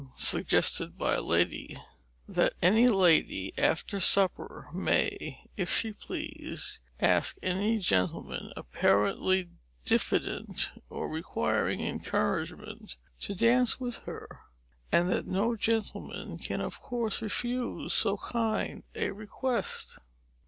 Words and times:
(suggested 0.15 0.97
by 0.97 1.13
a 1.13 1.21
lady). 1.21 1.77
That 2.27 2.53
any 2.59 2.87
lady, 2.87 3.53
after 3.55 3.99
supper, 3.99 4.67
may 4.73 5.47
(if 5.55 5.71
she 5.71 5.93
please) 5.93 6.79
ask 6.99 7.37
any 7.43 7.77
gentleman 7.77 8.51
apparently 8.57 9.51
diffident, 9.85 10.71
or 10.89 11.07
requiring 11.07 11.81
encouragement, 11.81 12.97
to 13.19 13.35
dance 13.35 13.79
with 13.79 13.97
her, 14.07 14.27
and 14.91 15.07
that 15.11 15.27
no 15.27 15.55
gentleman 15.55 16.39
can 16.39 16.61
of 16.61 16.81
course 16.81 17.21
refuse 17.21 17.93
so 17.93 18.17
kind 18.17 18.81
a 18.95 19.11
request. 19.11 19.99